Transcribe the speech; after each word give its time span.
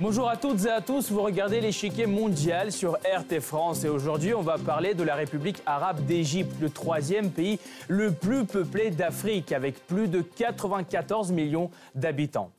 Bonjour 0.00 0.28
à 0.28 0.36
toutes 0.36 0.64
et 0.64 0.70
à 0.70 0.80
tous, 0.80 1.10
vous 1.10 1.22
regardez 1.22 1.60
l'échiquier 1.60 2.06
mondial 2.06 2.70
sur 2.70 2.92
RT 2.92 3.40
France 3.40 3.82
et 3.82 3.88
aujourd'hui 3.88 4.32
on 4.32 4.42
va 4.42 4.56
parler 4.56 4.94
de 4.94 5.02
la 5.02 5.16
République 5.16 5.60
arabe 5.66 6.06
d'Égypte, 6.06 6.52
le 6.60 6.70
troisième 6.70 7.32
pays 7.32 7.58
le 7.88 8.12
plus 8.12 8.44
peuplé 8.44 8.92
d'Afrique 8.92 9.50
avec 9.50 9.84
plus 9.88 10.06
de 10.06 10.20
94 10.20 11.32
millions 11.32 11.72
d'habitants. 11.96 12.52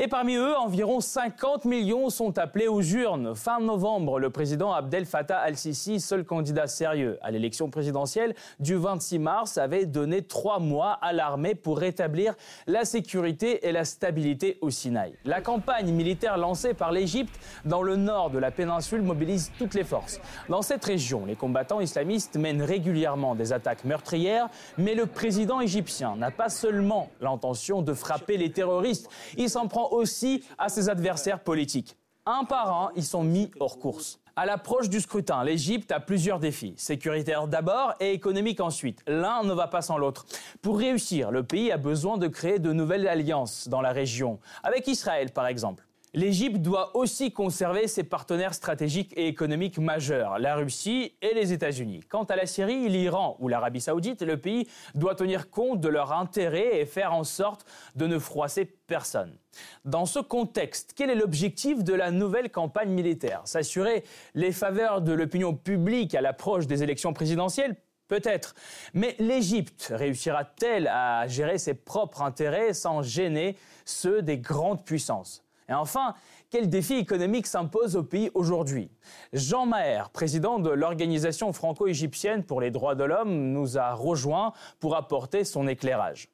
Et 0.00 0.06
parmi 0.06 0.36
eux, 0.36 0.56
environ 0.56 1.00
50 1.00 1.64
millions 1.64 2.08
sont 2.08 2.38
appelés 2.38 2.68
aux 2.68 2.82
urnes. 2.82 3.34
Fin 3.34 3.58
novembre, 3.58 4.20
le 4.20 4.30
président 4.30 4.72
Abdel 4.72 5.06
Fattah 5.06 5.40
al-Sisi, 5.40 5.98
seul 5.98 6.24
candidat 6.24 6.68
sérieux 6.68 7.18
à 7.20 7.32
l'élection 7.32 7.68
présidentielle 7.68 8.36
du 8.60 8.76
26 8.76 9.18
mars, 9.18 9.58
avait 9.58 9.86
donné 9.86 10.22
trois 10.22 10.60
mois 10.60 10.92
à 11.02 11.12
l'armée 11.12 11.56
pour 11.56 11.78
rétablir 11.78 12.36
la 12.68 12.84
sécurité 12.84 13.66
et 13.66 13.72
la 13.72 13.84
stabilité 13.84 14.58
au 14.60 14.70
Sinaï. 14.70 15.14
La 15.24 15.40
campagne 15.40 15.90
militaire 15.90 16.38
lancée 16.38 16.74
par 16.74 16.92
l'Égypte 16.92 17.34
dans 17.64 17.82
le 17.82 17.96
nord 17.96 18.30
de 18.30 18.38
la 18.38 18.52
péninsule 18.52 19.02
mobilise 19.02 19.50
toutes 19.58 19.74
les 19.74 19.82
forces. 19.82 20.20
Dans 20.48 20.62
cette 20.62 20.84
région, 20.84 21.26
les 21.26 21.34
combattants 21.34 21.80
islamistes 21.80 22.36
mènent 22.36 22.62
régulièrement 22.62 23.34
des 23.34 23.52
attaques 23.52 23.84
meurtrières, 23.84 24.48
mais 24.76 24.94
le 24.94 25.06
président 25.06 25.60
égyptien 25.60 26.14
n'a 26.14 26.30
pas 26.30 26.50
seulement 26.50 27.10
l'intention 27.20 27.82
de 27.82 27.94
frapper 27.94 28.36
les 28.36 28.52
terroristes, 28.52 29.10
il 29.36 29.50
s'en 29.50 29.66
prend 29.66 29.87
aussi 29.92 30.44
à 30.58 30.68
ses 30.68 30.88
adversaires 30.88 31.40
politiques. 31.40 31.96
Un 32.26 32.44
par 32.44 32.70
un, 32.70 32.90
ils 32.94 33.04
sont 33.04 33.22
mis 33.22 33.50
hors 33.58 33.78
course. 33.78 34.20
À 34.36 34.46
l'approche 34.46 34.88
du 34.88 35.00
scrutin, 35.00 35.42
l'Égypte 35.42 35.90
a 35.90 35.98
plusieurs 35.98 36.38
défis. 36.38 36.74
Sécuritaires 36.76 37.48
d'abord 37.48 37.94
et 37.98 38.12
économiques 38.12 38.60
ensuite. 38.60 39.02
L'un 39.08 39.42
ne 39.42 39.52
va 39.52 39.66
pas 39.66 39.82
sans 39.82 39.98
l'autre. 39.98 40.26
Pour 40.62 40.78
réussir, 40.78 41.32
le 41.32 41.42
pays 41.42 41.72
a 41.72 41.76
besoin 41.76 42.18
de 42.18 42.28
créer 42.28 42.60
de 42.60 42.72
nouvelles 42.72 43.08
alliances 43.08 43.66
dans 43.66 43.80
la 43.80 43.90
région, 43.90 44.38
avec 44.62 44.86
Israël 44.86 45.32
par 45.32 45.48
exemple. 45.48 45.87
L'Égypte 46.18 46.56
doit 46.56 46.96
aussi 46.96 47.30
conserver 47.30 47.86
ses 47.86 48.02
partenaires 48.02 48.52
stratégiques 48.52 49.12
et 49.16 49.28
économiques 49.28 49.78
majeurs, 49.78 50.40
la 50.40 50.56
Russie 50.56 51.12
et 51.22 51.32
les 51.32 51.52
États-Unis. 51.52 52.00
Quant 52.08 52.24
à 52.24 52.34
la 52.34 52.44
Syrie, 52.44 52.88
l'Iran 52.88 53.36
ou 53.38 53.46
l'Arabie 53.46 53.80
saoudite, 53.80 54.22
le 54.22 54.36
pays 54.36 54.66
doit 54.96 55.14
tenir 55.14 55.48
compte 55.48 55.80
de 55.80 55.88
leurs 55.88 56.12
intérêts 56.12 56.80
et 56.80 56.86
faire 56.86 57.12
en 57.12 57.22
sorte 57.22 57.64
de 57.94 58.08
ne 58.08 58.18
froisser 58.18 58.64
personne. 58.64 59.38
Dans 59.84 60.06
ce 60.06 60.18
contexte, 60.18 60.92
quel 60.96 61.08
est 61.10 61.14
l'objectif 61.14 61.84
de 61.84 61.94
la 61.94 62.10
nouvelle 62.10 62.50
campagne 62.50 62.90
militaire? 62.90 63.42
S'assurer 63.44 64.02
les 64.34 64.50
faveurs 64.50 65.02
de 65.02 65.12
l'opinion 65.12 65.54
publique 65.54 66.16
à 66.16 66.20
l'approche 66.20 66.66
des 66.66 66.82
élections 66.82 67.12
présidentielles? 67.12 67.76
Peut-être. 68.08 68.56
Mais 68.92 69.14
l'Égypte 69.20 69.92
réussira-t-elle 69.94 70.88
à 70.88 71.28
gérer 71.28 71.58
ses 71.58 71.74
propres 71.74 72.22
intérêts 72.22 72.72
sans 72.72 73.02
gêner 73.02 73.56
ceux 73.84 74.20
des 74.20 74.38
grandes 74.38 74.84
puissances? 74.84 75.44
Et 75.68 75.74
enfin, 75.74 76.14
quel 76.50 76.68
défi 76.68 76.94
économique 76.94 77.46
s'impose 77.46 77.96
au 77.96 78.02
pays 78.02 78.30
aujourd'hui? 78.34 78.90
Jean 79.32 79.66
Maher, 79.66 80.10
président 80.10 80.58
de 80.58 80.70
l'Organisation 80.70 81.52
franco-égyptienne 81.52 82.42
pour 82.42 82.60
les 82.60 82.70
droits 82.70 82.94
de 82.94 83.04
l'homme, 83.04 83.52
nous 83.52 83.76
a 83.76 83.92
rejoint 83.92 84.52
pour 84.80 84.96
apporter 84.96 85.44
son 85.44 85.68
éclairage. 85.68 86.28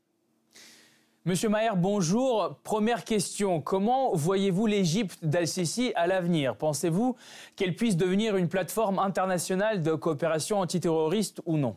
Monsieur 1.27 1.49
Maher, 1.49 1.77
bonjour. 1.77 2.59
Première 2.65 3.03
question, 3.03 3.63
comment 3.63 4.15
voyez-vous 4.15 4.67
l'Égypte 4.67 5.25
d'Al-Sisi 5.25 5.93
à 5.97 6.07
l'avenir? 6.07 6.55
Pensez-vous 6.55 7.17
qu'elle 7.57 7.75
puisse 7.75 7.97
devenir 7.97 8.37
une 8.37 8.49
plateforme 8.49 8.99
internationale 8.99 9.83
de 9.83 9.95
coopération 9.95 10.61
antiterroriste 10.61 11.41
ou 11.47 11.57
non? 11.57 11.77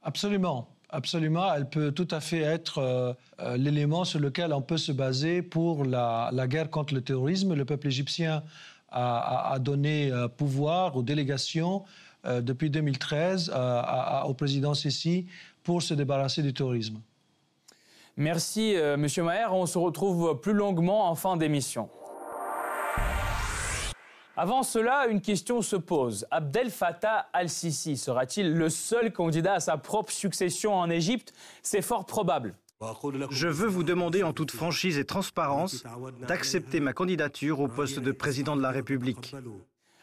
Absolument. 0.00 0.68
Absolument, 0.90 1.52
elle 1.52 1.68
peut 1.68 1.90
tout 1.90 2.06
à 2.12 2.20
fait 2.20 2.40
être 2.40 2.78
euh, 2.78 3.12
euh, 3.40 3.56
l'élément 3.56 4.04
sur 4.04 4.20
lequel 4.20 4.52
on 4.52 4.62
peut 4.62 4.76
se 4.76 4.92
baser 4.92 5.42
pour 5.42 5.84
la, 5.84 6.30
guerre 6.46 6.70
contre 6.70 6.94
le 6.94 7.00
terrorisme. 7.00 7.54
Le 7.54 7.64
peuple 7.64 7.88
égyptien 7.88 8.44
a, 8.90 9.58
donné 9.58 10.12
euh, 10.12 10.28
pouvoir 10.28 10.96
aux 10.96 11.02
délégations 11.02 11.84
depuis 12.24 12.70
2013 12.70 13.52
au 14.26 14.34
président 14.34 14.74
Sisi 14.74 15.26
pour 15.62 15.80
se 15.80 15.94
débarrasser 15.94 16.42
du 16.42 16.52
terrorisme. 16.52 17.00
Merci, 18.16 18.74
Monsieur 18.98 19.22
Maher. 19.22 19.52
On 19.52 19.66
se 19.66 19.78
retrouve 19.78 20.40
plus 20.40 20.54
longuement 20.54 21.08
en 21.08 21.14
fin 21.14 21.36
d'émission. 21.36 21.88
Avant 24.38 24.62
cela, 24.62 25.06
une 25.06 25.22
question 25.22 25.62
se 25.62 25.76
pose. 25.76 26.26
Abdel 26.30 26.70
Fattah 26.70 27.26
al-Sisi 27.32 27.96
sera-t-il 27.96 28.52
le 28.52 28.68
seul 28.68 29.10
candidat 29.10 29.54
à 29.54 29.60
sa 29.60 29.78
propre 29.78 30.12
succession 30.12 30.74
en 30.74 30.90
Égypte? 30.90 31.32
C'est 31.62 31.80
fort 31.80 32.04
probable. 32.04 32.54
Je 33.30 33.48
veux 33.48 33.66
vous 33.66 33.82
demander 33.82 34.22
en 34.22 34.34
toute 34.34 34.50
franchise 34.50 34.98
et 34.98 35.06
transparence 35.06 35.84
d'accepter 36.28 36.80
ma 36.80 36.92
candidature 36.92 37.60
au 37.60 37.68
poste 37.68 37.98
de 37.98 38.12
président 38.12 38.56
de 38.56 38.60
la 38.60 38.70
République. 38.70 39.34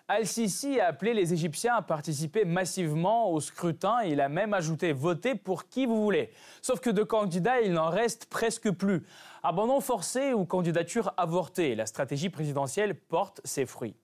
Al-Sisi 0.07 0.79
a 0.79 0.87
appelé 0.87 1.13
les 1.13 1.31
Égyptiens 1.31 1.75
à 1.75 1.81
participer 1.81 2.43
massivement 2.43 3.31
au 3.31 3.39
scrutin. 3.39 4.01
Il 4.03 4.19
a 4.19 4.29
même 4.29 4.53
ajouté 4.53 4.93
votez 4.93 5.35
pour 5.35 5.69
qui 5.69 5.85
vous 5.85 6.01
voulez. 6.01 6.31
Sauf 6.61 6.79
que 6.79 6.89
de 6.89 7.03
candidats, 7.03 7.61
il 7.61 7.71
n'en 7.71 7.89
reste 7.89 8.25
presque 8.25 8.71
plus. 8.71 9.03
Abandon 9.45 9.81
forcé 9.81 10.31
ou 10.31 10.45
candidature 10.45 11.13
avortée, 11.17 11.75
la 11.75 11.85
stratégie 11.85 12.29
présidentielle 12.29 12.95
porte 12.95 13.41
ses 13.43 13.65
fruits. 13.65 13.97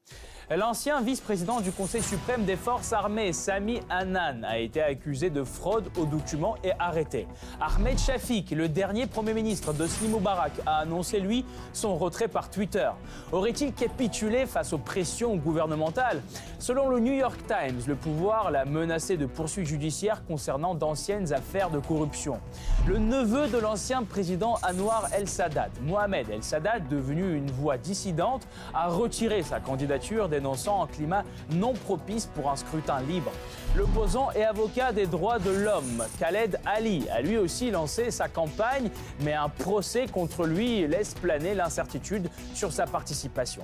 L'ancien 0.51 0.99
vice-président 1.01 1.61
du 1.61 1.71
Conseil 1.71 2.01
suprême 2.01 2.43
des 2.43 2.55
forces 2.55 2.91
armées, 2.91 3.33
Sami 3.33 3.81
Hanan, 3.87 4.43
a 4.43 4.57
été 4.57 4.81
accusé 4.81 5.29
de 5.29 5.43
fraude 5.43 5.91
aux 5.95 6.05
documents 6.05 6.55
et 6.63 6.71
arrêté. 6.79 7.27
Ahmed 7.61 7.99
Shafik, 7.99 8.49
le 8.49 8.67
dernier 8.67 9.05
Premier 9.05 9.35
ministre 9.35 9.73
de 9.73 9.85
Sni 9.85 10.07
Moubarak, 10.07 10.53
a 10.65 10.79
annoncé, 10.79 11.19
lui, 11.19 11.45
son 11.71 11.95
retrait 11.95 12.27
par 12.27 12.49
Twitter. 12.49 12.89
Aurait-il 13.31 13.73
capitulé 13.73 14.47
face 14.47 14.73
aux 14.73 14.79
pressions 14.79 15.35
gouvernementales? 15.35 16.23
Selon 16.57 16.89
le 16.89 16.99
New 16.99 17.13
York 17.13 17.39
Times, 17.47 17.81
le 17.87 17.95
pouvoir 17.95 18.49
l'a 18.49 18.65
menacé 18.65 19.17
de 19.17 19.27
poursuites 19.27 19.67
judiciaires 19.67 20.25
concernant 20.25 20.73
d'anciennes 20.73 21.31
affaires 21.31 21.69
de 21.69 21.79
corruption. 21.79 22.41
Le 22.87 22.97
neveu 22.97 23.47
de 23.49 23.57
l'ancien 23.59 24.03
président 24.03 24.57
Anwar 24.67 25.09
Mohamed 25.81 26.29
el-Sadat, 26.29 26.79
devenu 26.89 27.35
une 27.35 27.49
voix 27.51 27.77
dissidente, 27.77 28.47
a 28.73 28.87
retiré 28.87 29.43
sa 29.43 29.59
candidature 29.59 30.29
dénonçant 30.29 30.83
un 30.83 30.87
climat 30.87 31.23
non 31.51 31.73
propice 31.73 32.25
pour 32.27 32.49
un 32.49 32.55
scrutin 32.55 33.01
libre. 33.01 33.31
L'opposant 33.75 34.31
et 34.31 34.43
avocat 34.43 34.91
des 34.91 35.05
droits 35.05 35.39
de 35.39 35.51
l'homme, 35.51 36.03
Khaled 36.19 36.59
Ali, 36.65 37.05
a 37.09 37.21
lui 37.21 37.37
aussi 37.37 37.69
lancé 37.71 38.11
sa 38.11 38.27
campagne, 38.27 38.89
mais 39.21 39.33
un 39.33 39.49
procès 39.49 40.07
contre 40.07 40.45
lui 40.45 40.87
laisse 40.87 41.13
planer 41.13 41.53
l'incertitude 41.53 42.29
sur 42.53 42.71
sa 42.71 42.85
participation. 42.85 43.63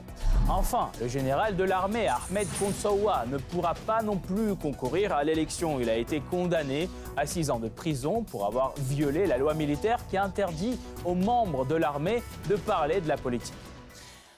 Enfin, 0.50 0.90
le 1.02 1.08
général 1.08 1.56
de 1.56 1.64
l'armée, 1.64 2.08
Ahmed 2.08 2.48
Konsawa, 2.60 3.26
ne 3.32 3.38
pourra 3.38 3.74
pas 3.74 4.02
non 4.02 4.18
plus 4.18 4.56
concourir 4.56 5.14
à 5.14 5.24
l'élection. 5.24 5.80
Il 5.80 5.90
a 5.90 5.96
été 5.96 6.22
condamné 6.22 6.90
à 7.18 7.26
six 7.26 7.50
ans 7.50 7.60
de 7.60 7.70
prison 7.70 8.24
pour 8.24 8.46
avoir 8.46 8.74
violé 8.78 9.26
la 9.26 9.38
loi 9.38 9.54
militaire 9.54 10.00
qui 10.10 10.18
interdit 10.18 10.78
aux 11.06 11.16
membres 11.16 11.55
de 11.64 11.76
l'armée 11.76 12.22
de 12.50 12.56
parler 12.56 13.00
de 13.00 13.08
la 13.08 13.16
politique. 13.18 13.54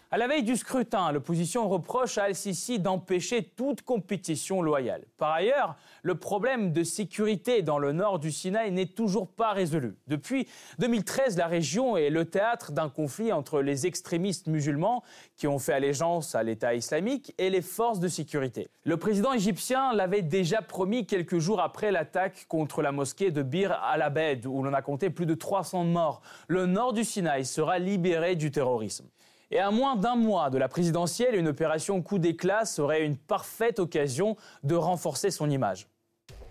À 0.09 0.17
la 0.17 0.29
veille 0.29 0.43
du 0.43 0.55
scrutin, 0.55 1.11
l'opposition 1.11 1.67
reproche 1.67 2.17
à 2.17 2.23
Al-Sisi 2.23 2.79
d'empêcher 2.79 3.43
toute 3.43 3.81
compétition 3.81 4.61
loyale. 4.61 5.03
Par 5.17 5.33
ailleurs, 5.33 5.75
le 6.01 6.15
problème 6.15 6.71
de 6.71 6.83
sécurité 6.83 7.61
dans 7.61 7.77
le 7.77 7.91
nord 7.91 8.17
du 8.17 8.31
Sinaï 8.31 8.71
n'est 8.71 8.85
toujours 8.85 9.27
pas 9.27 9.51
résolu. 9.51 9.97
Depuis 10.07 10.47
2013, 10.79 11.35
la 11.35 11.47
région 11.47 11.97
est 11.97 12.09
le 12.09 12.23
théâtre 12.23 12.71
d'un 12.71 12.87
conflit 12.87 13.33
entre 13.33 13.61
les 13.61 13.85
extrémistes 13.85 14.47
musulmans 14.47 15.03
qui 15.35 15.45
ont 15.45 15.59
fait 15.59 15.73
allégeance 15.73 16.35
à 16.35 16.43
l'État 16.43 16.73
islamique 16.73 17.35
et 17.37 17.49
les 17.49 17.61
forces 17.61 17.99
de 17.99 18.07
sécurité. 18.07 18.69
Le 18.85 18.95
président 18.95 19.33
égyptien 19.33 19.91
l'avait 19.91 20.21
déjà 20.21 20.61
promis 20.61 21.05
quelques 21.05 21.39
jours 21.39 21.59
après 21.59 21.91
l'attaque 21.91 22.45
contre 22.47 22.81
la 22.81 22.93
mosquée 22.93 23.31
de 23.31 23.43
Bir 23.43 23.73
al-Abed, 23.83 24.45
où 24.45 24.63
l'on 24.63 24.71
a 24.71 24.81
compté 24.81 25.09
plus 25.09 25.25
de 25.25 25.33
300 25.33 25.83
morts. 25.83 26.21
Le 26.47 26.65
nord 26.65 26.93
du 26.93 27.03
Sinaï 27.03 27.43
sera 27.43 27.77
libéré 27.77 28.37
du 28.37 28.51
terrorisme. 28.51 29.09
Et 29.49 29.59
à 29.59 29.71
moins 29.71 29.95
d'un 29.95 30.15
mois 30.15 30.49
de 30.49 30.57
la 30.57 30.67
présidentielle, 30.67 31.35
une 31.35 31.47
opération 31.47 32.01
coup 32.01 32.19
d'éclat 32.19 32.65
serait 32.65 33.05
une 33.05 33.15
parfaite 33.15 33.79
occasion 33.79 34.35
de 34.63 34.75
renforcer 34.75 35.31
son 35.31 35.49
image. 35.49 35.87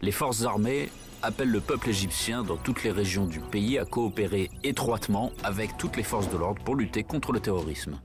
Les 0.01 0.13
forces 0.13 0.45
armées 0.45 0.89
appellent 1.23 1.51
le 1.51 1.61
peuple 1.61 1.91
égyptien 1.91 2.43
dans 2.43 2.57
toutes 2.57 2.85
les 2.85 2.91
régions 2.91 3.27
du 3.27 3.41
pays 3.41 3.79
à 3.79 3.85
coopérer 3.85 4.51
étroitement 4.65 5.31
avec 5.43 5.77
toutes 5.77 5.97
les 5.97 6.03
forces 6.03 6.31
de 6.31 6.37
l'ordre 6.37 6.63
pour 6.65 6.75
lutter 6.75 7.03
contre 7.03 7.33
le 7.33 7.41
terrorisme. 7.41 8.01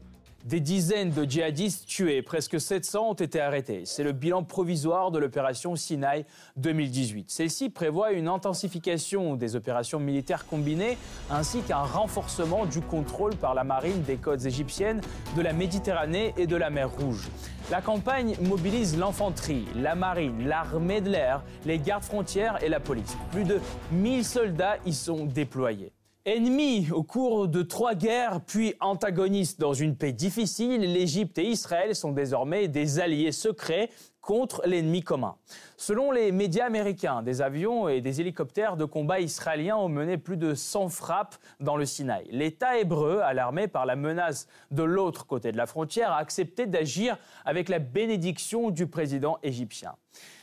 Des 0.45 0.59
dizaines 0.59 1.11
de 1.11 1.23
djihadistes 1.23 1.85
tués, 1.85 2.23
presque 2.23 2.59
700 2.59 3.11
ont 3.11 3.13
été 3.13 3.39
arrêtés. 3.39 3.83
C'est 3.85 4.03
le 4.03 4.11
bilan 4.11 4.43
provisoire 4.43 5.11
de 5.11 5.19
l'opération 5.19 5.75
Sinaï 5.75 6.25
2018. 6.57 7.29
Celle-ci 7.29 7.69
prévoit 7.69 8.13
une 8.13 8.27
intensification 8.27 9.35
des 9.35 9.55
opérations 9.55 9.99
militaires 9.99 10.47
combinées 10.47 10.97
ainsi 11.29 11.61
qu'un 11.61 11.83
renforcement 11.83 12.65
du 12.65 12.81
contrôle 12.81 13.35
par 13.35 13.53
la 13.53 13.63
marine 13.63 14.01
des 14.01 14.17
côtes 14.17 14.43
égyptiennes, 14.43 15.01
de 15.37 15.41
la 15.43 15.53
Méditerranée 15.53 16.33
et 16.37 16.47
de 16.47 16.55
la 16.55 16.71
mer 16.71 16.89
Rouge. 16.89 17.29
La 17.69 17.81
campagne 17.81 18.35
mobilise 18.41 18.97
l'infanterie, 18.97 19.67
la 19.75 19.93
marine, 19.93 20.47
l'armée 20.47 21.01
de 21.01 21.09
l'air, 21.09 21.43
les 21.65 21.77
gardes 21.77 22.03
frontières 22.03 22.63
et 22.63 22.69
la 22.69 22.79
police. 22.79 23.15
Plus 23.31 23.43
de 23.43 23.59
1000 23.91 24.25
soldats 24.25 24.77
y 24.87 24.93
sont 24.93 25.25
déployés. 25.25 25.93
Ennemis 26.23 26.91
au 26.91 27.01
cours 27.01 27.47
de 27.47 27.63
trois 27.63 27.95
guerres, 27.95 28.41
puis 28.45 28.75
antagonistes 28.79 29.59
dans 29.59 29.73
une 29.73 29.95
paix 29.95 30.11
difficile, 30.11 30.81
l'Égypte 30.81 31.39
et 31.39 31.47
Israël 31.47 31.95
sont 31.95 32.11
désormais 32.11 32.67
des 32.67 32.99
alliés 32.99 33.31
secrets 33.31 33.89
contre 34.21 34.61
l'ennemi 34.67 35.01
commun. 35.01 35.35
Selon 35.77 36.11
les 36.11 36.31
médias 36.31 36.67
américains, 36.67 37.23
des 37.23 37.41
avions 37.41 37.89
et 37.89 38.01
des 38.01 38.21
hélicoptères 38.21 38.77
de 38.77 38.85
combat 38.85 39.19
israéliens 39.19 39.77
ont 39.77 39.89
mené 39.89 40.19
plus 40.19 40.37
de 40.37 40.53
100 40.53 40.89
frappes 40.89 41.37
dans 41.59 41.75
le 41.75 41.87
Sinaï. 41.87 42.27
L'État 42.29 42.77
hébreu, 42.77 43.21
alarmé 43.21 43.67
par 43.67 43.87
la 43.87 43.95
menace 43.95 44.47
de 44.69 44.83
l'autre 44.83 45.25
côté 45.25 45.51
de 45.51 45.57
la 45.57 45.65
frontière, 45.65 46.11
a 46.11 46.17
accepté 46.17 46.67
d'agir 46.67 47.17
avec 47.45 47.67
la 47.67 47.79
bénédiction 47.79 48.69
du 48.69 48.85
président 48.85 49.39
égyptien. 49.41 49.95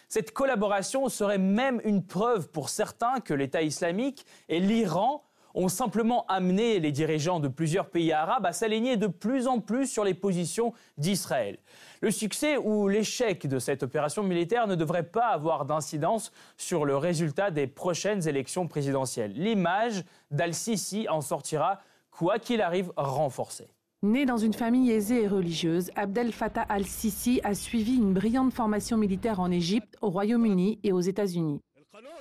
Cette 0.08 0.32
collaboration 0.32 1.08
serait 1.08 1.38
même 1.38 1.80
une 1.84 2.04
preuve 2.04 2.48
pour 2.48 2.68
certains 2.68 3.20
que 3.20 3.34
l'État 3.34 3.62
islamique 3.62 4.26
et 4.48 4.58
l'Iran 4.58 5.22
ont 5.58 5.68
simplement 5.68 6.24
amené 6.28 6.78
les 6.78 6.92
dirigeants 6.92 7.40
de 7.40 7.48
plusieurs 7.48 7.90
pays 7.90 8.12
arabes 8.12 8.46
à 8.46 8.52
s'aligner 8.52 8.96
de 8.96 9.08
plus 9.08 9.48
en 9.48 9.58
plus 9.58 9.88
sur 9.88 10.04
les 10.04 10.14
positions 10.14 10.72
d'Israël. 10.98 11.58
Le 12.00 12.12
succès 12.12 12.56
ou 12.56 12.86
l'échec 12.86 13.44
de 13.48 13.58
cette 13.58 13.82
opération 13.82 14.22
militaire 14.22 14.68
ne 14.68 14.76
devrait 14.76 15.02
pas 15.02 15.26
avoir 15.26 15.64
d'incidence 15.64 16.30
sur 16.56 16.84
le 16.84 16.96
résultat 16.96 17.50
des 17.50 17.66
prochaines 17.66 18.28
élections 18.28 18.68
présidentielles. 18.68 19.32
L'image 19.34 20.04
d'Al-Sisi 20.30 21.08
en 21.08 21.20
sortira, 21.20 21.80
quoi 22.12 22.38
qu'il 22.38 22.62
arrive, 22.62 22.92
renforcée. 22.96 23.66
Né 24.04 24.26
dans 24.26 24.36
une 24.36 24.54
famille 24.54 24.92
aisée 24.92 25.24
et 25.24 25.28
religieuse, 25.28 25.90
Abdel 25.96 26.30
Fattah 26.30 26.62
al-Sisi 26.62 27.40
a 27.42 27.54
suivi 27.54 27.96
une 27.96 28.14
brillante 28.14 28.52
formation 28.52 28.96
militaire 28.96 29.40
en 29.40 29.50
Égypte, 29.50 29.96
au 30.02 30.10
Royaume-Uni 30.10 30.78
et 30.84 30.92
aux 30.92 31.00
États-Unis. 31.00 31.58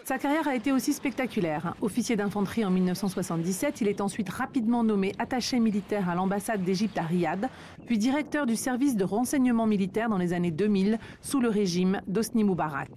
Sa 0.03 0.17
carrière 0.17 0.47
a 0.47 0.55
été 0.55 0.71
aussi 0.71 0.93
spectaculaire. 0.93 1.75
Officier 1.81 2.15
d'infanterie 2.15 2.65
en 2.65 2.71
1977, 2.71 3.81
il 3.81 3.87
est 3.87 4.01
ensuite 4.01 4.29
rapidement 4.29 4.83
nommé 4.83 5.13
attaché 5.19 5.59
militaire 5.59 6.09
à 6.09 6.15
l'ambassade 6.15 6.63
d'Égypte 6.63 6.97
à 6.97 7.03
Riyad, 7.03 7.49
puis 7.85 7.97
directeur 7.97 8.45
du 8.45 8.55
service 8.55 8.95
de 8.95 9.03
renseignement 9.03 9.67
militaire 9.67 10.09
dans 10.09 10.17
les 10.17 10.33
années 10.33 10.51
2000 10.51 10.97
sous 11.21 11.41
le 11.41 11.49
régime 11.49 12.01
d'Osni 12.07 12.43
Moubarak. 12.43 12.89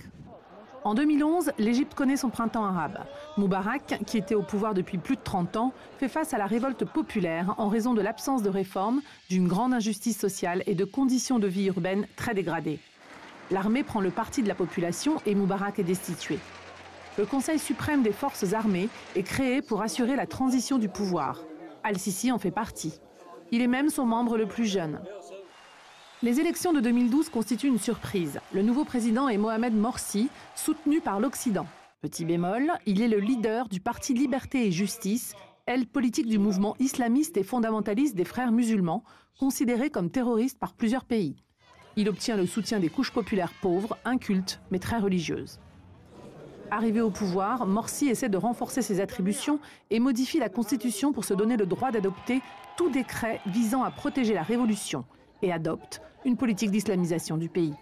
En 0.85 0.95
2011, 0.95 1.53
l'Égypte 1.59 1.95
connaît 1.95 2.17
son 2.17 2.31
printemps 2.31 2.65
arabe. 2.65 3.01
Moubarak, 3.37 4.01
qui 4.07 4.17
était 4.17 4.35
au 4.35 4.43
pouvoir 4.43 4.73
depuis 4.73 4.97
plus 4.97 5.17
de 5.17 5.23
30 5.23 5.57
ans, 5.57 5.73
fait 5.99 6.09
face 6.09 6.33
à 6.33 6.39
la 6.39 6.47
révolte 6.47 6.87
populaire 6.87 7.55
en 7.59 7.69
raison 7.69 7.93
de 7.93 8.01
l'absence 8.01 8.43
de 8.43 8.49
réformes, 8.49 9.03
d'une 9.29 9.49
grande 9.49 9.75
injustice 9.75 10.19
sociale 10.19 10.63
et 10.67 10.75
de 10.75 10.85
conditions 10.85 11.39
de 11.39 11.49
vie 11.49 11.67
urbaines 11.67 12.07
très 12.17 12.33
dégradées. 12.33 12.79
L'armée 13.51 13.83
prend 13.83 14.01
le 14.01 14.11
parti 14.11 14.43
de 14.43 14.49
la 14.49 14.55
population 14.55 15.21
et 15.27 15.35
Moubarak 15.35 15.81
est 15.81 15.85
destitué 15.85 16.39
le 17.21 17.27
Conseil 17.27 17.59
suprême 17.59 18.03
des 18.03 18.13
forces 18.13 18.55
armées 18.55 18.89
est 19.15 19.23
créé 19.23 19.61
pour 19.61 19.83
assurer 19.83 20.17
la 20.17 20.25
transition 20.25 20.79
du 20.79 20.89
pouvoir. 20.89 21.45
Al-Sisi 21.85 22.33
en 22.33 22.39
fait 22.39 22.51
partie. 22.51 22.99
Il 23.51 23.61
est 23.61 23.67
même 23.67 23.91
son 23.91 24.07
membre 24.07 24.39
le 24.39 24.49
plus 24.49 24.65
jeune. 24.65 25.03
Les 26.23 26.41
élections 26.41 26.73
de 26.73 26.81
2012 26.81 27.29
constituent 27.29 27.69
une 27.69 27.79
surprise. 27.79 28.41
Le 28.55 28.63
nouveau 28.63 28.87
président 28.87 29.29
est 29.29 29.37
Mohamed 29.37 29.75
Morsi, 29.75 30.31
soutenu 30.55 31.03
par 31.03 31.21
l'Occident. 31.21 31.67
Petit 32.01 32.25
bémol, 32.25 32.73
il 32.87 33.03
est 33.03 33.09
le 33.09 33.19
leader 33.19 33.69
du 33.69 33.81
parti 33.81 34.15
Liberté 34.15 34.67
et 34.67 34.73
Justice, 34.73 35.35
aile 35.67 35.87
politique 35.87 36.27
du 36.27 36.39
mouvement 36.39 36.75
islamiste 36.79 37.37
et 37.37 37.43
fondamentaliste 37.43 38.17
des 38.17 38.25
frères 38.25 38.51
musulmans, 38.51 39.05
considéré 39.39 39.91
comme 39.91 40.11
terroriste 40.11 40.59
par 40.59 40.73
plusieurs 40.73 41.05
pays. 41.05 41.37
Il 41.97 42.09
obtient 42.09 42.39
le 42.39 42.47
soutien 42.47 42.81
des 42.81 42.89
couches 42.89 43.13
populaires 43.13 43.53
pauvres, 43.61 43.99
incultes, 44.07 44.63
mais 44.71 44.79
très 44.79 44.97
religieuses. 44.97 45.61
Arrivé 46.73 47.01
au 47.01 47.11
pouvoir, 47.11 47.67
Morsi 47.67 48.09
essaie 48.09 48.29
de 48.29 48.37
renforcer 48.37 48.81
ses 48.81 49.01
attributions 49.01 49.59
et 49.91 49.99
modifie 49.99 50.39
la 50.39 50.49
Constitution 50.49 51.13
pour 51.13 51.25
se 51.25 51.35
donner 51.35 51.57
le 51.57 51.67
droit 51.67 51.91
d'adopter 51.91 52.43
tout 52.77 52.91
décret 52.91 53.41
visant 53.47 53.83
à 53.83 53.91
protéger 53.91 54.35
la 54.35 54.43
révolution 54.43 55.05
et 55.43 55.53
adopte 55.53 56.01
une 56.25 56.37
politique 56.37 56.71
d'islamisation 56.71 57.37
du 57.37 57.49
pays. 57.49 57.75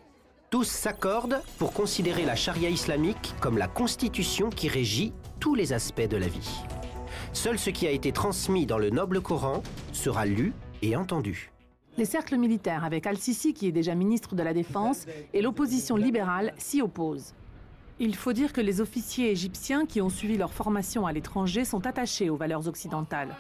Tous 0.48 0.64
s'accordent 0.64 1.42
pour 1.58 1.74
considérer 1.74 2.24
la 2.24 2.34
charia 2.34 2.70
islamique 2.70 3.34
comme 3.40 3.58
la 3.58 3.68
constitution 3.68 4.48
qui 4.48 4.68
régit 4.68 5.12
tous 5.38 5.54
les 5.54 5.74
aspects 5.74 6.08
de 6.08 6.16
la 6.16 6.28
vie. 6.28 6.62
Seul 7.34 7.58
ce 7.58 7.68
qui 7.68 7.86
a 7.86 7.90
été 7.90 8.12
transmis 8.12 8.64
dans 8.64 8.78
le 8.78 8.88
noble 8.88 9.20
Coran 9.20 9.62
sera 9.92 10.24
lu 10.24 10.54
et 10.80 10.96
entendu. 10.96 11.52
Les 11.98 12.06
cercles 12.06 12.36
militaires, 12.36 12.84
avec 12.84 13.06
Al-Sisi 13.06 13.52
qui 13.52 13.66
est 13.66 13.72
déjà 13.72 13.94
ministre 13.94 14.34
de 14.34 14.42
la 14.42 14.54
Défense, 14.54 15.04
et 15.34 15.42
l'opposition 15.42 15.96
libérale 15.96 16.54
s'y 16.56 16.80
opposent. 16.80 17.34
Il 18.00 18.14
faut 18.14 18.32
dire 18.32 18.52
que 18.52 18.60
les 18.60 18.80
officiers 18.80 19.32
égyptiens 19.32 19.84
qui 19.84 20.00
ont 20.00 20.08
suivi 20.08 20.36
leur 20.36 20.52
formation 20.52 21.04
à 21.04 21.12
l'étranger 21.12 21.64
sont 21.64 21.84
attachés 21.84 22.30
aux 22.30 22.36
valeurs 22.36 22.68
occidentales. 22.68 23.34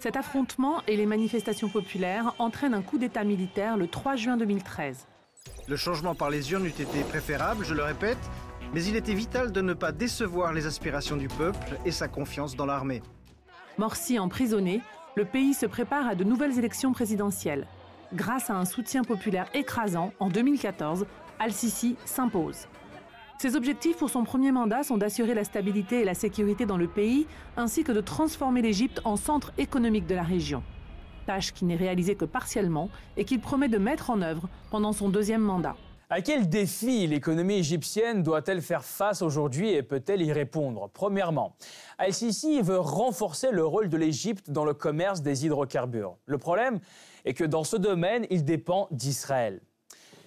Cet 0.00 0.16
affrontement 0.16 0.82
et 0.88 0.96
les 0.96 1.06
manifestations 1.06 1.68
populaires 1.68 2.34
entraînent 2.40 2.74
un 2.74 2.82
coup 2.82 2.98
d'État 2.98 3.22
militaire 3.22 3.76
le 3.76 3.86
3 3.86 4.16
juin 4.16 4.36
2013. 4.36 5.06
Le 5.68 5.76
changement 5.76 6.16
par 6.16 6.28
les 6.28 6.50
urnes 6.50 6.66
eût 6.66 6.70
été 6.70 7.04
préférable, 7.08 7.64
je 7.64 7.72
le 7.72 7.84
répète, 7.84 8.18
mais 8.74 8.84
il 8.84 8.96
était 8.96 9.14
vital 9.14 9.52
de 9.52 9.60
ne 9.60 9.74
pas 9.74 9.92
décevoir 9.92 10.52
les 10.52 10.66
aspirations 10.66 11.16
du 11.16 11.28
peuple 11.28 11.78
et 11.84 11.92
sa 11.92 12.08
confiance 12.08 12.56
dans 12.56 12.66
l'armée. 12.66 13.00
Morsi 13.78 14.18
emprisonné, 14.18 14.80
le 15.14 15.24
pays 15.24 15.54
se 15.54 15.66
prépare 15.66 16.08
à 16.08 16.14
de 16.16 16.24
nouvelles 16.24 16.58
élections 16.58 16.92
présidentielles. 16.92 17.68
Grâce 18.12 18.50
à 18.50 18.54
un 18.54 18.64
soutien 18.64 19.04
populaire 19.04 19.48
écrasant, 19.54 20.12
en 20.18 20.28
2014, 20.28 21.06
Al-Sisi 21.38 21.96
s'impose. 22.04 22.66
Ses 23.44 23.56
objectifs 23.56 23.98
pour 23.98 24.08
son 24.08 24.24
premier 24.24 24.52
mandat 24.52 24.84
sont 24.84 24.96
d'assurer 24.96 25.34
la 25.34 25.44
stabilité 25.44 26.00
et 26.00 26.04
la 26.06 26.14
sécurité 26.14 26.64
dans 26.64 26.78
le 26.78 26.88
pays, 26.88 27.26
ainsi 27.58 27.84
que 27.84 27.92
de 27.92 28.00
transformer 28.00 28.62
l'Égypte 28.62 29.02
en 29.04 29.16
centre 29.16 29.52
économique 29.58 30.06
de 30.06 30.14
la 30.14 30.22
région. 30.22 30.62
Tâche 31.26 31.52
qui 31.52 31.66
n'est 31.66 31.76
réalisée 31.76 32.14
que 32.14 32.24
partiellement 32.24 32.88
et 33.18 33.26
qu'il 33.26 33.40
promet 33.40 33.68
de 33.68 33.76
mettre 33.76 34.08
en 34.08 34.22
œuvre 34.22 34.48
pendant 34.70 34.94
son 34.94 35.10
deuxième 35.10 35.42
mandat. 35.42 35.76
À 36.08 36.22
quel 36.22 36.48
défi 36.48 37.06
l'économie 37.06 37.56
égyptienne 37.56 38.22
doit-elle 38.22 38.62
faire 38.62 38.82
face 38.82 39.20
aujourd'hui 39.20 39.68
et 39.68 39.82
peut-elle 39.82 40.22
y 40.22 40.32
répondre? 40.32 40.88
Premièrement, 40.94 41.54
Al-Sisi 41.98 42.62
veut 42.62 42.78
renforcer 42.78 43.50
le 43.50 43.66
rôle 43.66 43.90
de 43.90 43.98
l'Égypte 43.98 44.50
dans 44.50 44.64
le 44.64 44.72
commerce 44.72 45.20
des 45.20 45.44
hydrocarbures. 45.44 46.16
Le 46.24 46.38
problème 46.38 46.80
est 47.26 47.34
que 47.34 47.44
dans 47.44 47.64
ce 47.64 47.76
domaine, 47.76 48.26
il 48.30 48.42
dépend 48.42 48.88
d'Israël. 48.90 49.60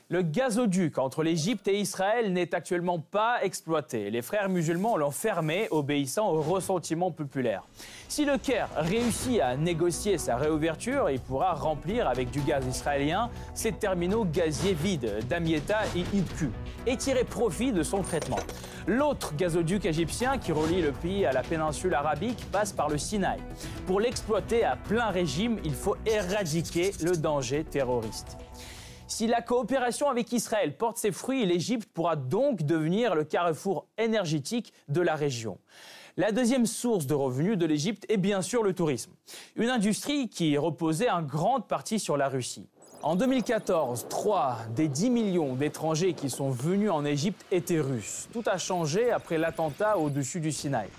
Le 0.09 0.21
gazoduc 0.21 0.99
entre 0.99 1.21
l'Égypte 1.21 1.67
et 1.67 1.81
Israël 1.81 2.31
n'est 2.31 2.55
actuellement 2.55 2.97
pas 2.97 3.43
exploité. 3.43 4.09
Les 4.09 4.21
frères 4.21 4.47
musulmans 4.47 4.95
l'ont 4.95 5.11
fermé, 5.11 5.67
obéissant 5.69 6.29
au 6.29 6.39
ressentiment 6.39 7.11
populaire. 7.11 7.63
Si 8.07 8.23
le 8.23 8.37
Caire 8.37 8.69
réussit 8.77 9.41
à 9.41 9.57
négocier 9.57 10.17
sa 10.17 10.37
réouverture, 10.37 11.09
il 11.09 11.19
pourra 11.19 11.55
remplir 11.55 12.07
avec 12.07 12.31
du 12.31 12.39
gaz 12.39 12.65
israélien 12.65 13.29
ses 13.53 13.73
terminaux 13.73 14.23
gaziers 14.23 14.75
vides 14.75 15.27
d'Amieta 15.27 15.79
et 15.93 16.05
Ibku 16.15 16.51
et 16.85 16.95
tirer 16.95 17.25
profit 17.25 17.73
de 17.73 17.83
son 17.83 18.01
traitement. 18.01 18.39
L'autre 18.87 19.35
gazoduc 19.35 19.85
égyptien 19.85 20.37
qui 20.37 20.53
relie 20.53 20.81
le 20.81 20.93
pays 20.93 21.25
à 21.25 21.33
la 21.33 21.43
péninsule 21.43 21.93
arabique 21.93 22.45
passe 22.49 22.71
par 22.71 22.87
le 22.87 22.97
Sinaï. 22.97 23.39
Pour 23.85 23.99
l'exploiter 23.99 24.63
à 24.63 24.77
plein 24.77 25.09
régime, 25.09 25.59
il 25.65 25.73
faut 25.73 25.97
éradiquer 26.05 26.91
le 27.03 27.17
danger 27.17 27.65
terroriste. 27.65 28.37
Si 29.07 29.25
la 29.25 29.41
coopération 29.41 30.09
avec 30.09 30.33
Israël 30.33 30.75
porte 30.75 30.97
ses 30.97 31.13
fruits, 31.13 31.45
l'Égypte 31.45 31.89
pourra 31.93 32.17
donc 32.17 32.63
devenir 32.63 33.15
le 33.15 33.23
carrefour 33.23 33.87
énergétique 33.97 34.73
de 34.89 34.99
la 34.99 35.15
région. 35.15 35.57
La 36.17 36.33
deuxième 36.33 36.65
source 36.65 37.07
de 37.07 37.13
revenus 37.13 37.57
de 37.57 37.65
l'Égypte 37.65 38.05
est 38.09 38.17
bien 38.17 38.41
sûr 38.41 38.63
le 38.63 38.73
tourisme, 38.73 39.11
une 39.55 39.69
industrie 39.69 40.27
qui 40.27 40.57
reposait 40.57 41.09
en 41.09 41.21
grande 41.21 41.67
partie 41.67 41.99
sur 41.99 42.17
la 42.17 42.27
Russie. 42.27 42.67
En 43.01 43.15
2014, 43.15 44.07
3 44.09 44.57
des 44.75 44.89
10 44.89 45.09
millions 45.09 45.55
d'étrangers 45.55 46.13
qui 46.13 46.29
sont 46.29 46.49
venus 46.49 46.89
en 46.89 47.05
Égypte 47.05 47.45
étaient 47.51 47.79
russes. 47.79 48.27
Tout 48.33 48.43
a 48.47 48.57
changé 48.57 49.11
après 49.11 49.37
l'attentat 49.37 49.97
au-dessus 49.97 50.41
du 50.41 50.51
Sinaï. 50.51 50.89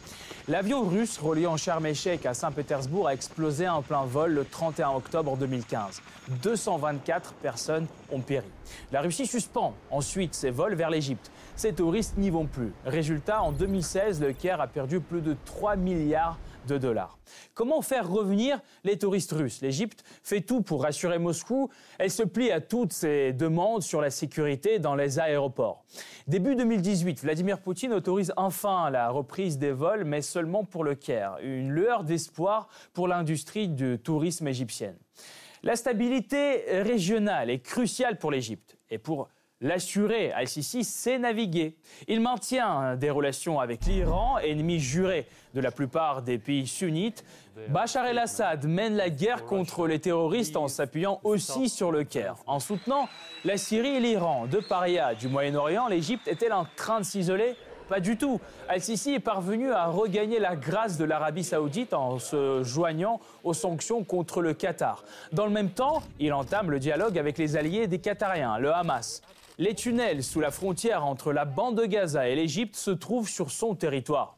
L'avion 0.49 0.83
russe 0.85 1.19
reliant 1.19 1.59
Sharm 1.59 1.85
el-Sheikh 1.85 2.25
à 2.25 2.33
Saint-Pétersbourg 2.33 3.07
a 3.07 3.13
explosé 3.13 3.69
en 3.69 3.83
plein 3.83 4.07
vol 4.07 4.33
le 4.33 4.47
31 4.47 4.93
octobre 4.93 5.37
2015. 5.37 6.01
224 6.43 7.35
personnes 7.35 7.87
ont 8.11 8.21
péri. 8.21 8.47
La 8.91 9.03
Russie 9.03 9.27
suspend 9.27 9.75
ensuite 9.91 10.35
ses 10.35 10.49
vols 10.49 10.75
vers 10.75 10.89
l'Égypte. 10.89 11.31
Ces 11.55 11.75
touristes 11.75 12.17
n'y 12.17 12.31
vont 12.31 12.47
plus. 12.47 12.73
Résultat, 12.87 13.43
en 13.43 13.53
2016, 13.53 14.23
le 14.23 14.33
Caire 14.33 14.63
a 14.63 14.69
perdu 14.69 15.01
plus 15.01 15.21
de 15.21 15.37
3 15.45 15.77
milliards 15.77 16.39
de 16.67 16.79
dollars. 16.79 17.19
Comment 17.55 17.83
faire 17.83 18.09
revenir 18.09 18.61
les 18.85 18.99
touristes 18.99 19.33
russes? 19.33 19.61
L'Égypte 19.61 20.05
fait 20.23 20.41
tout 20.41 20.63
pour 20.63 20.83
rassurer 20.83 21.19
Moscou. 21.19 21.69
Elle 21.99 22.11
se 22.11 22.23
plie 22.23 22.51
à 22.51 22.61
toutes 22.61 22.93
ses 22.93 23.33
demandes 23.33 23.83
sur 23.83 24.01
la 24.01 24.11
sécurité 24.11 24.79
dans 24.79 24.95
les 24.95 25.19
aéroports. 25.19 25.85
Début 26.27 26.57
2018, 26.57 27.21
Vladimir 27.21 27.61
Poutine 27.61 27.93
autorise 27.93 28.33
enfin 28.37 28.91
la 28.91 29.11
reprise 29.11 29.59
des 29.59 29.73
vols, 29.73 30.05
mais 30.05 30.23
seulement 30.23 30.65
pour 30.65 30.85
le 30.85 30.95
Caire. 30.95 31.37
Une 31.43 31.71
lueur 31.71 32.05
d'espoir 32.05 32.69
pour 32.93 33.09
l'industrie 33.09 33.69
du 33.69 33.99
tourisme 33.99 34.49
égyptienne. 34.49 34.97
La 35.63 35.75
stabilité 35.75 36.83
régionale 36.83 37.51
est 37.51 37.61
cruciale 37.61 38.19
pour 38.19 38.31
l'Égypte 38.31 38.77
et 38.91 38.99
pour 38.99 39.29
L'assuré 39.61 40.31
Al-Sisi 40.31 40.85
sait 40.85 41.19
naviguer. 41.19 41.75
Il 42.07 42.21
maintient 42.21 42.95
des 42.95 43.11
relations 43.11 43.59
avec 43.59 43.87
l'Iran, 43.87 44.39
ennemi 44.39 44.79
juré 44.79 45.27
de 45.53 45.61
la 45.61 45.73
plupart 45.73 46.23
des 46.23 46.39
pays 46.39 46.69
sunnites. 46.69 47.25
Bachar 47.69 48.07
el-Assad 48.07 48.67
mène 48.67 48.95
la 48.95 49.11
guerre 49.11 49.45
contre 49.47 49.89
les 49.89 49.99
terroristes 49.99 50.57
en 50.57 50.69
s'appuyant 50.69 51.19
aussi 51.25 51.69
sur 51.69 51.91
le 51.91 52.05
Caire. 52.05 52.37
En 52.47 52.61
soutenant 52.61 53.09
la 53.45 53.57
Syrie 53.57 53.97
et 53.97 54.01
l'Iran, 54.01 54.47
deux 54.47 54.63
parias 54.63 55.15
du 55.15 55.27
Moyen-Orient, 55.27 55.89
l'Égypte 55.89 56.29
est-elle 56.29 56.53
en 56.53 56.67
train 56.77 57.01
de 57.01 57.05
s'isoler? 57.05 57.57
Pas 57.89 57.99
du 57.99 58.17
tout. 58.17 58.41
Al-Sisi 58.69 59.15
est 59.15 59.19
parvenu 59.19 59.73
à 59.73 59.87
regagner 59.87 60.39
la 60.39 60.55
grâce 60.55 60.99
de 60.99 61.05
l'Arabie 61.05 61.43
saoudite 61.43 61.95
en 61.95 62.21
se 62.21 62.63
joignant 62.63 63.19
aux 63.43 63.55
sanctions 63.55 64.05
contre 64.05 64.41
le 64.41 64.55
Qatar. 64.55 65.03
Dans 65.33 65.47
le 65.47 65.53
même 65.53 65.71
temps, 65.71 66.05
il 66.21 66.33
entame 66.33 66.71
le 66.71 66.79
dialogue 66.79 67.19
avec 67.19 67.39
les 67.39 67.57
alliés 67.57 67.89
des 67.89 67.99
Qatariens, 67.99 68.59
le 68.59 68.73
Hamas. 68.73 69.21
Les 69.61 69.75
tunnels 69.75 70.23
sous 70.23 70.39
la 70.39 70.53
frontière 70.53 71.05
entre 71.05 71.33
la 71.33 71.45
bande 71.45 71.81
de 71.81 71.85
Gaza 71.85 72.29
et 72.29 72.37
l'Égypte 72.37 72.77
se 72.77 72.93
trouvent 72.93 73.29
sur 73.29 73.51
son 73.51 73.75
territoire. 73.75 74.38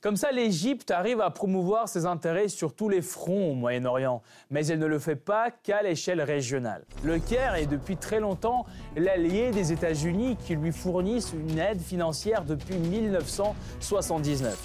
Comme 0.00 0.16
ça, 0.16 0.32
l'Égypte 0.32 0.90
arrive 0.90 1.20
à 1.20 1.28
promouvoir 1.28 1.86
ses 1.86 2.06
intérêts 2.06 2.48
sur 2.48 2.74
tous 2.74 2.88
les 2.88 3.02
fronts 3.02 3.50
au 3.50 3.54
Moyen-Orient, 3.54 4.22
mais 4.48 4.66
elle 4.66 4.78
ne 4.78 4.86
le 4.86 4.98
fait 4.98 5.14
pas 5.14 5.50
qu'à 5.50 5.82
l'échelle 5.82 6.22
régionale. 6.22 6.86
Le 7.04 7.18
Caire 7.18 7.56
est 7.56 7.66
depuis 7.66 7.98
très 7.98 8.18
longtemps 8.18 8.64
l'allié 8.96 9.50
des 9.50 9.72
États-Unis 9.72 10.38
qui 10.46 10.56
lui 10.56 10.72
fournissent 10.72 11.34
une 11.34 11.58
aide 11.58 11.82
financière 11.82 12.46
depuis 12.46 12.76
1979. 12.76 14.56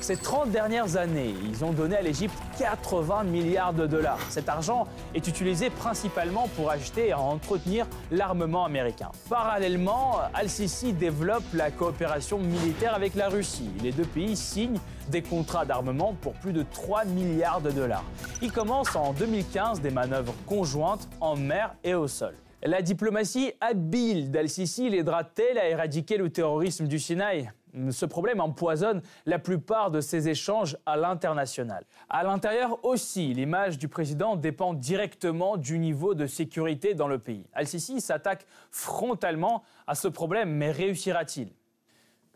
Ces 0.00 0.16
30 0.16 0.50
dernières 0.50 0.96
années, 0.96 1.34
ils 1.48 1.64
ont 1.64 1.72
donné 1.72 1.96
à 1.96 2.02
l'Égypte 2.02 2.34
80 2.58 3.24
milliards 3.24 3.72
de 3.72 3.86
dollars. 3.86 4.20
Cet 4.28 4.48
argent 4.48 4.86
est 5.14 5.26
utilisé 5.26 5.70
principalement 5.70 6.46
pour 6.54 6.70
acheter 6.70 7.08
et 7.08 7.14
entretenir 7.14 7.86
l'armement 8.12 8.64
américain. 8.64 9.10
Parallèlement, 9.28 10.18
Al-Sisi 10.34 10.92
développe 10.92 11.42
la 11.52 11.72
coopération 11.72 12.38
militaire 12.38 12.94
avec 12.94 13.16
la 13.16 13.28
Russie. 13.28 13.70
Les 13.82 13.92
deux 13.92 14.04
pays 14.04 14.36
signent 14.36 14.78
des 15.08 15.22
contrats 15.22 15.64
d'armement 15.64 16.14
pour 16.20 16.32
plus 16.34 16.52
de 16.52 16.62
3 16.62 17.04
milliards 17.04 17.60
de 17.60 17.70
dollars. 17.70 18.04
Il 18.42 18.52
commence 18.52 18.94
en 18.96 19.12
2015 19.12 19.80
des 19.80 19.90
manœuvres 19.90 20.34
conjointes 20.46 21.08
en 21.20 21.36
mer 21.36 21.74
et 21.84 21.94
au 21.94 22.08
sol. 22.08 22.34
La 22.62 22.80
diplomatie 22.80 23.52
habile 23.60 24.30
d'Al-Sisi 24.30 24.88
l'aidera-t-elle 24.88 25.58
à 25.58 25.68
éradiquer 25.68 26.16
le 26.16 26.30
terrorisme 26.30 26.86
du 26.86 26.98
Sinaï? 26.98 27.50
Ce 27.90 28.06
problème 28.06 28.40
empoisonne 28.40 29.02
la 29.26 29.38
plupart 29.38 29.90
de 29.90 30.00
ces 30.00 30.28
échanges 30.28 30.78
à 30.86 30.96
l'international. 30.96 31.84
À 32.08 32.22
l'intérieur 32.22 32.82
aussi, 32.84 33.34
l'image 33.34 33.78
du 33.78 33.88
président 33.88 34.36
dépend 34.36 34.72
directement 34.72 35.56
du 35.56 35.78
niveau 35.78 36.14
de 36.14 36.26
sécurité 36.26 36.94
dans 36.94 37.08
le 37.08 37.18
pays. 37.18 37.44
Al-Sisi 37.52 38.00
s'attaque 38.00 38.46
frontalement 38.70 39.62
à 39.86 39.94
ce 39.94 40.08
problème, 40.08 40.50
mais 40.50 40.70
réussira-t-il? 40.70 41.48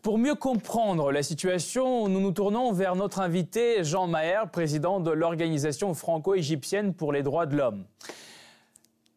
Pour 0.01 0.17
mieux 0.17 0.35
comprendre 0.35 1.11
la 1.11 1.23
situation, 1.23 2.07
nous 2.07 2.21
nous 2.21 2.31
tournons 2.31 2.71
vers 2.71 2.95
notre 2.95 3.19
invité 3.19 3.83
Jean 3.83 4.07
Maher, 4.07 4.49
président 4.51 4.99
de 4.99 5.11
l'Organisation 5.11 5.93
franco-égyptienne 5.93 6.93
pour 6.93 7.11
les 7.11 7.21
droits 7.21 7.45
de 7.45 7.57
l'homme. 7.57 7.85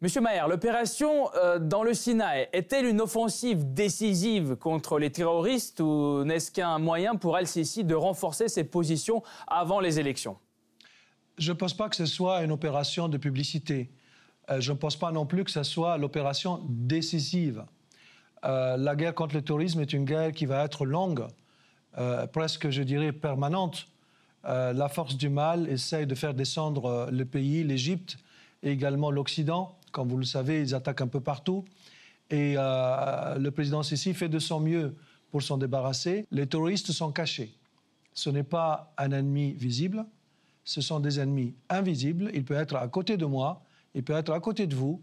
Monsieur 0.00 0.20
Maher, 0.20 0.48
l'opération 0.48 1.32
euh, 1.36 1.60
dans 1.60 1.84
le 1.84 1.94
Sinaï 1.94 2.48
est-elle 2.52 2.86
une 2.86 3.00
offensive 3.00 3.72
décisive 3.72 4.56
contre 4.56 4.98
les 4.98 5.12
terroristes 5.12 5.78
ou 5.78 6.24
n'est-ce 6.24 6.50
qu'un 6.50 6.80
moyen 6.80 7.14
pour 7.14 7.36
Al-Sisi 7.36 7.84
de 7.84 7.94
renforcer 7.94 8.48
ses 8.48 8.64
positions 8.64 9.22
avant 9.46 9.78
les 9.78 10.00
élections? 10.00 10.36
Je 11.38 11.52
ne 11.52 11.56
pense 11.56 11.74
pas 11.74 11.88
que 11.88 11.94
ce 11.94 12.06
soit 12.06 12.42
une 12.42 12.50
opération 12.50 13.08
de 13.08 13.16
publicité. 13.16 13.92
Euh, 14.50 14.60
je 14.60 14.72
ne 14.72 14.76
pense 14.76 14.96
pas 14.96 15.12
non 15.12 15.24
plus 15.24 15.44
que 15.44 15.52
ce 15.52 15.62
soit 15.62 15.96
l'opération 15.98 16.60
décisive. 16.68 17.64
Euh, 18.44 18.76
la 18.76 18.96
guerre 18.96 19.14
contre 19.14 19.34
le 19.34 19.42
terrorisme 19.42 19.80
est 19.80 19.92
une 19.92 20.04
guerre 20.04 20.32
qui 20.32 20.46
va 20.46 20.64
être 20.64 20.84
longue, 20.84 21.26
euh, 21.98 22.26
presque, 22.26 22.70
je 22.70 22.82
dirais, 22.82 23.12
permanente. 23.12 23.86
Euh, 24.44 24.72
la 24.72 24.88
force 24.88 25.16
du 25.16 25.28
mal 25.28 25.68
essaye 25.68 26.06
de 26.06 26.14
faire 26.14 26.34
descendre 26.34 27.08
le 27.12 27.24
pays, 27.24 27.62
l'Égypte 27.62 28.18
et 28.62 28.70
également 28.70 29.10
l'Occident. 29.10 29.76
Comme 29.92 30.08
vous 30.08 30.16
le 30.16 30.24
savez, 30.24 30.62
ils 30.62 30.74
attaquent 30.74 31.02
un 31.02 31.08
peu 31.08 31.20
partout. 31.20 31.64
Et 32.30 32.54
le 32.54 33.50
président 33.50 33.82
Sisi 33.82 34.14
fait 34.14 34.30
de 34.30 34.38
son 34.38 34.58
mieux 34.58 34.96
pour 35.30 35.42
s'en 35.42 35.58
débarrasser. 35.58 36.26
Les 36.30 36.46
terroristes 36.46 36.90
sont 36.90 37.12
cachés. 37.12 37.52
Ce 38.14 38.30
n'est 38.30 38.42
pas 38.42 38.92
un 38.96 39.12
ennemi 39.12 39.52
visible, 39.52 40.06
ce 40.64 40.80
sont 40.80 41.00
des 41.00 41.20
ennemis 41.20 41.54
invisibles. 41.68 42.30
Il 42.34 42.44
peut 42.44 42.54
être 42.54 42.76
à 42.76 42.88
côté 42.88 43.16
de 43.16 43.26
moi, 43.26 43.62
il 43.94 44.02
peut 44.02 44.14
être 44.14 44.32
à 44.32 44.40
côté 44.40 44.66
de 44.66 44.74
vous, 44.74 45.02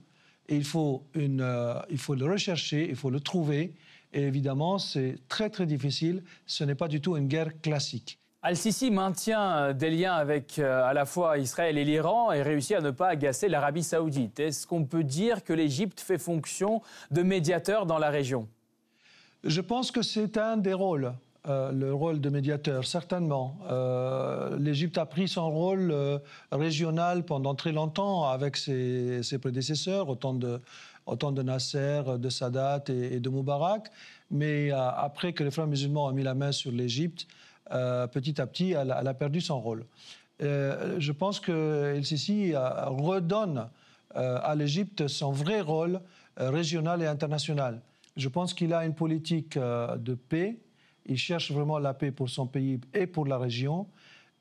il 0.55 0.63
faut, 0.63 1.03
une, 1.13 1.41
euh, 1.41 1.79
il 1.89 1.97
faut 1.97 2.15
le 2.15 2.25
rechercher, 2.25 2.87
il 2.89 2.95
faut 2.95 3.09
le 3.09 3.19
trouver. 3.19 3.73
Et 4.13 4.23
évidemment, 4.23 4.79
c'est 4.79 5.17
très 5.27 5.49
très 5.49 5.65
difficile. 5.65 6.23
Ce 6.45 6.63
n'est 6.63 6.75
pas 6.75 6.87
du 6.87 7.01
tout 7.01 7.15
une 7.17 7.27
guerre 7.27 7.61
classique. 7.61 8.19
Al-Sisi 8.41 8.89
maintient 8.89 9.57
euh, 9.57 9.73
des 9.73 9.89
liens 9.89 10.13
avec 10.13 10.59
euh, 10.59 10.83
à 10.83 10.93
la 10.93 11.05
fois 11.05 11.37
Israël 11.37 11.77
et 11.77 11.83
l'Iran 11.83 12.31
et 12.31 12.41
réussit 12.41 12.77
à 12.77 12.81
ne 12.81 12.91
pas 12.91 13.09
agacer 13.09 13.49
l'Arabie 13.49 13.83
saoudite. 13.83 14.39
Est-ce 14.39 14.65
qu'on 14.65 14.85
peut 14.85 15.03
dire 15.03 15.43
que 15.43 15.51
l'Égypte 15.51 15.99
fait 15.99 16.17
fonction 16.17 16.81
de 17.11 17.21
médiateur 17.21 17.85
dans 17.85 17.97
la 17.97 18.09
région? 18.09 18.47
Je 19.43 19.61
pense 19.61 19.91
que 19.91 20.01
c'est 20.01 20.37
un 20.37 20.57
des 20.57 20.73
rôles. 20.73 21.13
Euh, 21.47 21.71
le 21.71 21.93
rôle 21.93 22.19
de 22.19 22.29
médiateur, 22.29 22.85
certainement. 22.85 23.59
Euh, 23.71 24.57
L'Égypte 24.59 24.97
a 24.97 25.05
pris 25.05 25.29
son 25.29 25.49
rôle 25.49 25.89
euh, 25.89 26.19
régional 26.51 27.23
pendant 27.23 27.55
très 27.55 27.71
longtemps 27.71 28.29
avec 28.29 28.57
ses, 28.57 29.21
prédécesseurs, 29.41 30.09
autant 30.09 30.33
de, 30.33 31.41
Nasser, 31.41 32.01
de 32.19 32.29
Sadat 32.29 32.83
et, 32.89 33.21
de 33.21 33.29
Moubarak. 33.29 33.89
Mais 34.31 34.71
après 34.71 35.31
que 35.31 35.43
les 35.43 35.49
frères 35.49 35.67
musulmans 35.67 36.07
ont 36.07 36.11
mis 36.11 36.23
la 36.23 36.35
main 36.35 36.51
sur 36.51 36.71
l'Égypte, 36.71 37.25
petit 37.69 38.39
à 38.39 38.45
petit, 38.45 38.71
elle, 38.73 38.91
a 38.91 39.13
perdu 39.13 39.41
son 39.41 39.59
rôle. 39.59 39.85
je 40.39 41.11
pense 41.11 41.39
que 41.39 41.95
El 41.95 42.05
Sisi 42.05 42.53
redonne 42.55 43.69
à 44.13 44.53
l'Égypte 44.55 45.07
son 45.07 45.31
vrai 45.31 45.61
rôle 45.61 45.99
régional 46.37 47.01
et 47.01 47.07
international. 47.07 47.81
Je 48.17 48.29
pense 48.29 48.53
qu'il 48.53 48.71
a 48.73 48.85
une 48.85 48.93
politique 48.93 49.57
de 49.57 50.13
paix 50.13 50.59
il 51.09 51.17
cherche 51.17 51.51
vraiment 51.51 51.79
la 51.79 51.93
paix 51.93 52.11
pour 52.11 52.29
son 52.29 52.47
pays 52.47 52.79
et 52.93 53.07
pour 53.07 53.25
la 53.25 53.37
région. 53.37 53.87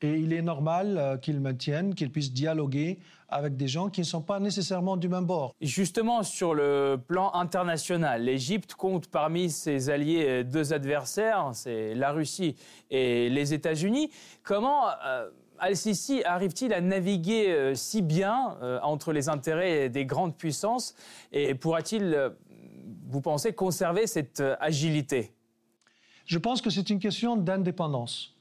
Et 0.00 0.12
il 0.12 0.32
est 0.32 0.42
normal 0.42 0.96
euh, 0.96 1.16
qu'il 1.16 1.40
maintienne, 1.40 1.94
qu'il 1.94 2.12
puisse 2.12 2.32
dialoguer 2.32 3.00
avec 3.28 3.56
des 3.56 3.66
gens 3.66 3.88
qui 3.88 4.02
ne 4.02 4.06
sont 4.06 4.22
pas 4.22 4.38
nécessairement 4.38 4.96
du 4.96 5.08
même 5.08 5.24
bord. 5.24 5.54
Justement, 5.60 6.22
sur 6.22 6.54
le 6.54 7.00
plan 7.04 7.32
international, 7.34 8.22
l'Égypte 8.22 8.74
compte 8.74 9.08
parmi 9.08 9.50
ses 9.50 9.90
alliés 9.90 10.26
euh, 10.28 10.44
deux 10.44 10.72
adversaires, 10.72 11.50
c'est 11.52 11.94
la 11.94 12.12
Russie 12.12 12.54
et 12.90 13.28
les 13.28 13.54
États-Unis. 13.54 14.10
Comment 14.44 14.84
euh, 15.04 15.28
Al-Sisi 15.58 16.22
arrive-t-il 16.22 16.72
à 16.72 16.80
naviguer 16.80 17.72
si 17.74 18.00
bien 18.00 18.56
entre 18.80 19.12
les 19.12 19.28
intérêts 19.28 19.88
des 19.88 20.06
grandes 20.06 20.36
puissances? 20.36 20.94
Et 21.32 21.56
pourra-t-il, 21.56 22.30
vous 23.08 23.20
pensez, 23.20 23.52
conserver 23.52 24.06
cette 24.06 24.40
agilité? 24.60 25.32
Je 26.28 26.38
pense 26.38 26.60
que 26.60 26.68
c'est 26.68 26.90
une 26.90 26.98
question 26.98 27.36
d'indépendance. 27.36 28.34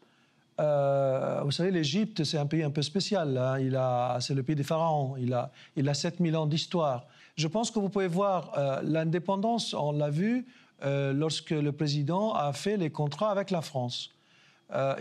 Euh, 0.60 1.41
vous 1.46 1.51
savez, 1.51 1.72
l'Égypte, 1.72 2.25
c'est 2.25 2.38
un 2.38 2.46
pays 2.46 2.62
un 2.62 2.70
peu 2.70 2.82
spécial. 2.82 3.38
Hein. 3.38 4.20
c'est 4.20 4.34
le 4.34 4.44
pays 4.44 4.58
des 4.58 4.63
pharaons. 4.63 5.15
Il 5.17 5.34
a, 5.34 5.51
il 5.77 5.88
a 5.88 5.94
7000 5.94 6.36
ans 6.36 6.48
d'histoire. 6.48 7.08
Je 7.38 7.48
pense 7.48 7.72
que 7.72 7.79
vous 7.79 7.88
pouvez 7.88 8.10
voir 8.10 8.51
euh, 8.58 8.82
l'indépendance, 8.84 9.74
on 9.74 9.94
l'a 9.94 10.10
vu 10.10 10.46
euh, 10.84 11.13
lorsque 11.13 11.51
le 11.51 11.72
président 11.72 12.34
a 12.34 12.51
fait 12.51 12.75
les 12.75 12.89
contrats 12.89 13.32
avec 13.32 13.51
la 13.51 13.62
France. 13.62 14.13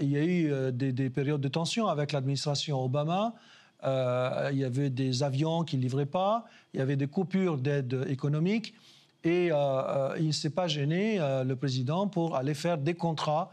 il 0.01 0.09
y 0.09 0.17
a 0.17 0.25
eu 0.25 0.73
des, 0.73 0.93
des, 0.93 1.11
périodes 1.11 1.41
de 1.41 1.49
tension 1.49 1.89
avec 1.89 2.13
l'administration 2.13 2.85
Obama. 2.85 3.35
il 3.83 4.59
y 4.59 4.65
avait 4.65 4.91
des 4.91 5.25
avions 5.25 5.65
qui 5.65 5.77
ne 5.77 5.83
livraient 5.83 6.07
pas. 6.07 6.45
Il 6.73 6.79
y 6.79 6.83
avait 6.83 6.97
des 6.97 7.09
coupures 7.09 7.59
d'aide 7.59 8.07
économique. 8.09 8.75
Et 9.27 9.51
euh, 9.51 9.57
euh, 9.57 10.17
il 10.21 10.29
ne 10.29 10.33
s'est 10.33 10.51
pas 10.51 10.69
gêné, 10.69 11.19
euh, 11.19 11.43
le 11.43 11.57
président, 11.57 12.07
pour 12.07 12.37
aller 12.37 12.55
faire 12.55 12.79
des 12.79 12.95
contrats 12.95 13.51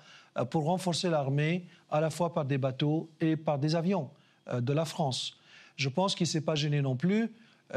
pour 0.50 0.64
renforcer 0.64 1.12
l'armée, 1.12 1.68
à 1.92 2.02
la 2.02 2.10
fois 2.10 2.34
par 2.34 2.46
des 2.46 2.58
bateaux 2.58 3.08
et 3.22 3.36
par 3.36 3.60
des 3.60 3.76
avions 3.76 4.10
de 4.52 4.74
la 4.74 4.84
France. 4.84 5.38
Je 5.76 5.90
pense 5.90 6.16
qu'il 6.16 6.24
ne 6.26 6.30
s'est 6.30 6.42
pas 6.42 6.56
gêné 6.56 6.82
non 6.82 6.96
plus, 6.96 7.32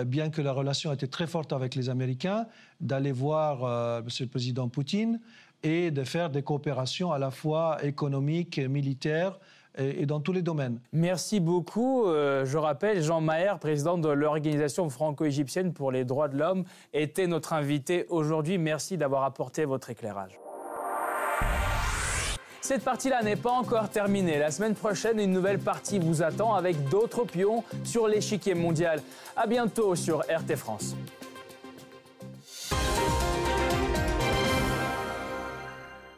bien 0.07 0.31
que 0.31 0.41
la 0.41 0.53
relation 0.53 0.91
était 0.91 1.07
très 1.07 1.27
forte 1.27 1.53
avec 1.53 1.75
les 1.75 1.91
Américains, 1.91 2.47
d'aller 2.81 3.13
voir 3.13 3.99
M. 3.99 4.07
le 4.21 4.27
président 4.27 4.71
Poutine 4.71 5.21
et 5.63 5.91
de 5.91 6.03
faire 6.03 6.31
des 6.31 6.43
coopérations 6.43 7.13
à 7.13 7.19
la 7.19 7.31
fois 7.31 7.77
économiques 7.85 8.59
et 9.77 10.07
dans 10.07 10.21
tous 10.21 10.33
les 10.33 10.43
domaines. 10.43 10.81
Merci 10.93 11.41
beaucoup. 11.41 12.07
Euh, 12.07 12.45
je 12.45 12.59
rappelle, 12.59 13.03
Jean 13.03 13.21
Maher, 13.21 13.59
président 13.59 13.99
de 13.99 14.09
l'Organisation 14.09 14.89
franco-égyptienne 14.89 15.73
pour 15.73 15.93
les 15.93 16.05
droits 16.05 16.29
de 16.29 16.39
l'homme, 16.39 16.65
était 16.93 17.27
notre 17.27 17.53
invité 17.53 18.07
aujourd'hui. 18.09 18.59
Merci 18.59 18.97
d'avoir 18.97 19.25
apporté 19.25 19.65
votre 19.65 19.91
éclairage. 19.91 20.39
Cette 22.61 22.83
partie-là 22.83 23.23
n'est 23.23 23.37
pas 23.37 23.53
encore 23.53 23.91
terminée. 23.91 24.39
La 24.39 24.51
semaine 24.51 24.75
prochaine, 24.75 25.21
une 25.21 25.31
nouvelle 25.31 25.61
partie 25.61 26.01
vous 26.01 26.23
attend 26.23 26.55
avec 26.55 26.89
d'autres 26.89 27.25
pions 27.25 27.63
sur 27.85 28.09
l'échiquier 28.09 28.55
mondial. 28.55 29.01
À 29.37 29.47
bientôt 29.47 29.95
sur 29.95 30.21
RT 30.23 30.57
France. 30.57 30.97